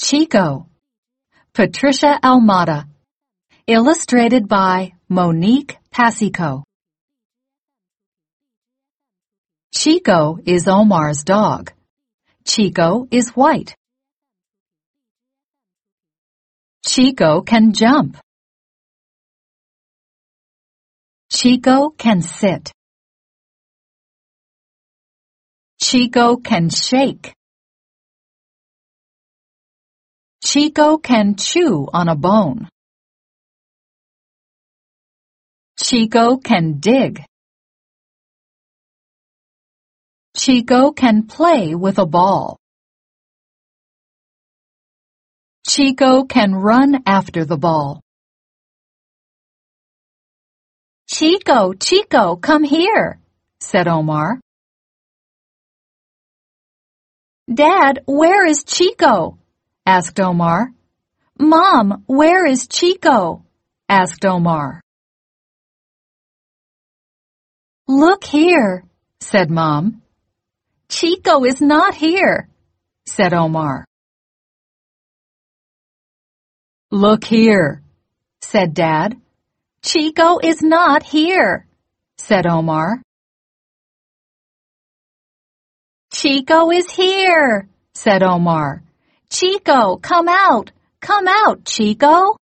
[0.00, 0.68] Chico.
[1.52, 2.86] Patricia Almada.
[3.66, 6.62] Illustrated by Monique Pasico.
[9.74, 11.72] Chico is Omar's dog.
[12.44, 13.74] Chico is white.
[16.86, 18.16] Chico can jump.
[21.30, 22.70] Chico can sit.
[25.82, 27.34] Chico can shake.
[30.50, 32.70] Chico can chew on a bone.
[35.78, 37.22] Chico can dig.
[40.34, 42.56] Chico can play with a ball.
[45.68, 48.00] Chico can run after the ball.
[51.10, 53.20] Chico, Chico, come here,
[53.60, 54.40] said Omar.
[57.52, 59.37] Dad, where is Chico?
[59.88, 60.70] Asked Omar.
[61.38, 63.46] Mom, where is Chico?
[63.88, 64.82] asked Omar.
[67.86, 68.84] Look here,
[69.20, 70.02] said Mom.
[70.90, 72.50] Chico is not here,
[73.06, 73.86] said Omar.
[76.90, 77.82] Look here,
[78.42, 79.16] said Dad.
[79.82, 81.66] Chico is not here,
[82.18, 83.00] said Omar.
[86.12, 88.82] Chico is here, said Omar.
[89.30, 90.72] Chico, come out!
[91.00, 92.36] Come out, Chico!